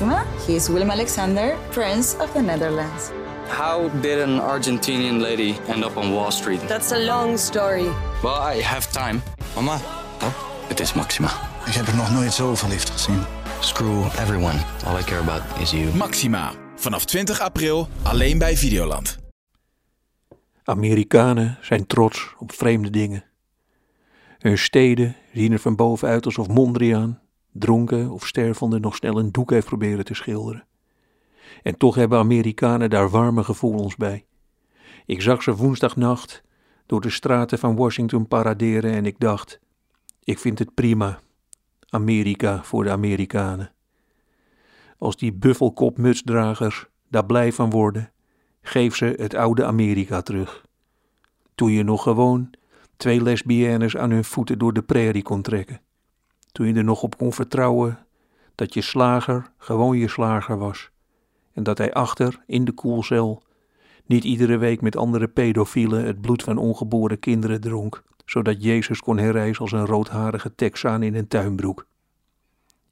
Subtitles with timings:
[0.00, 0.24] Maxima.
[0.46, 3.10] He is Willem Alexander, Prince of the Netherlands.
[3.48, 6.60] How did an Argentinian lady end up on Wall Street?
[6.68, 7.88] That's a long story.
[8.22, 9.20] Well, I have time.
[9.54, 9.78] Mama,
[10.68, 11.28] Het is Maxima.
[11.66, 13.22] ik heb er nog nooit zo verliefd gezien.
[13.60, 14.58] Screw everyone.
[14.86, 15.94] All I care about is you.
[15.96, 16.52] Maxima.
[16.76, 19.18] Vanaf 20 april alleen bij Videoland.
[20.64, 23.24] Amerikanen zijn trots op vreemde dingen.
[24.38, 27.20] Hun steden zien er van bovenuit alsof Mondriaan,
[27.58, 30.66] dronken of stervende, nog snel een doek heeft proberen te schilderen.
[31.62, 34.26] En toch hebben Amerikanen daar warme gevoelens bij.
[35.06, 36.42] Ik zag ze woensdagnacht
[36.86, 39.60] door de straten van Washington paraderen en ik dacht:
[40.24, 41.20] ik vind het prima.
[41.88, 43.72] Amerika voor de Amerikanen.
[44.98, 48.12] Als die buffelkopmutsdragers daar blij van worden,
[48.62, 50.66] geef ze het oude Amerika terug.
[51.54, 52.50] Toen je nog gewoon
[52.96, 55.80] twee lesbiennes aan hun voeten door de prairie kon trekken.
[56.58, 57.98] Toen je er nog op kon vertrouwen
[58.54, 60.90] dat je slager gewoon je slager was.
[61.52, 63.42] En dat hij achter, in de koelcel,
[64.06, 69.18] niet iedere week met andere pedofielen het bloed van ongeboren kinderen dronk, zodat Jezus kon
[69.18, 71.86] herrijzen als een roodharige Texaan in een tuinbroek.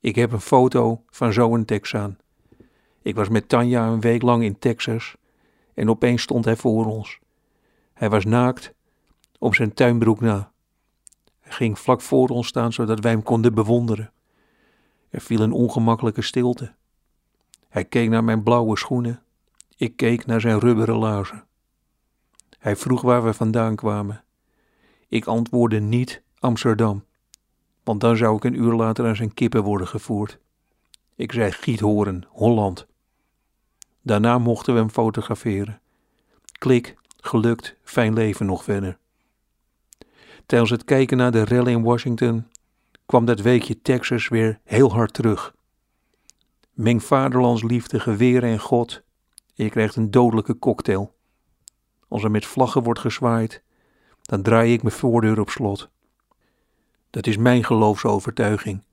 [0.01, 2.17] Ik heb een foto van zo'n Texaan.
[3.03, 5.17] Ik was met Tanja een week lang in Texas
[5.75, 7.19] en opeens stond hij voor ons.
[7.92, 8.75] Hij was naakt,
[9.39, 10.55] op zijn tuinbroek na.
[11.47, 14.12] Hij ging vlak voor ons staan zodat wij hem konden bewonderen.
[15.11, 16.75] Er viel een ongemakkelijke stilte.
[17.69, 19.22] Hij keek naar mijn blauwe schoenen.
[19.77, 21.44] Ik keek naar zijn rubberen laarzen.
[22.58, 24.24] Hij vroeg waar we vandaan kwamen.
[25.08, 27.05] Ik antwoordde niet Amsterdam,
[27.84, 30.39] want dan zou ik een uur later aan zijn kippen worden gevoerd.
[31.14, 32.86] Ik zei Giethoorn, Holland.
[34.02, 35.80] Daarna mochten we hem fotograferen.
[36.58, 38.98] Klik, gelukt, fijn leven nog verder.
[40.47, 42.47] Tijdens het kijken naar de rellen in Washington
[43.06, 45.55] kwam dat weekje Texas weer heel hard terug.
[46.72, 49.02] Meng vaderlandsliefde, geweren en God.
[49.55, 51.14] Je krijgt een dodelijke cocktail.
[52.08, 53.62] Als er met vlaggen wordt gezwaaid,
[54.22, 55.89] dan draai ik mijn voordeur op slot.
[57.11, 58.84] Dat is mijn geloofsovertuiging.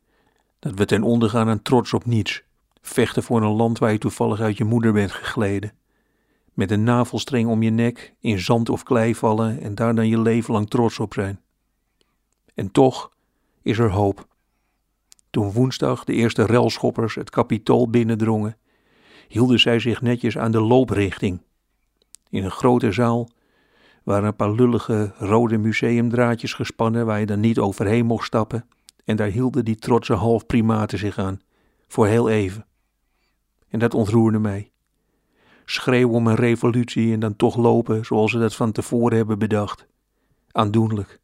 [0.59, 2.44] Dat we ten onder gaan aan trots op niets.
[2.81, 5.74] Vechten voor een land waar je toevallig uit je moeder bent gegleden.
[6.53, 10.20] Met een navelstreng om je nek, in zand of klei vallen en daar dan je
[10.20, 11.43] leven lang trots op zijn.
[12.53, 13.12] En toch
[13.62, 14.28] is er hoop.
[15.30, 18.58] Toen woensdag de eerste relschoppers het kapitool binnendrongen,
[19.28, 21.41] hielden zij zich netjes aan de looprichting.
[22.30, 23.30] In een grote zaal
[24.03, 28.68] waren een paar lullige rode museumdraadjes gespannen waar je dan niet overheen mocht stappen,
[29.06, 31.41] en daar hielden die trotse halfprimaten zich aan,
[31.88, 32.66] voor heel even.
[33.70, 34.72] En dat ontroerde mij.
[35.66, 39.88] Schreeuwen om een revolutie en dan toch lopen zoals ze dat van tevoren hebben bedacht.
[40.52, 41.22] Aandoenlijk.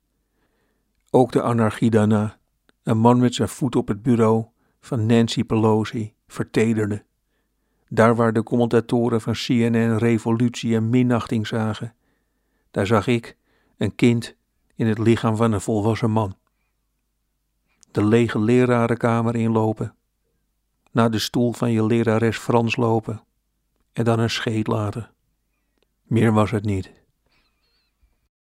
[1.12, 2.38] Ook de anarchie daarna,
[2.84, 4.46] een man met zijn voet op het bureau
[4.80, 7.04] van Nancy Pelosi, vertederde.
[7.88, 11.94] Daar waar de commentatoren van CNN revolutie en minachting zagen,
[12.72, 13.38] daar zag ik
[13.78, 14.36] een kind
[14.76, 16.38] in het lichaam van een volwassen man.
[17.92, 19.96] De lege lerarenkamer inlopen,
[20.92, 23.24] naar de stoel van je lerares Frans lopen
[23.94, 25.12] en dan een scheet laten.
[26.04, 26.92] Meer was het niet.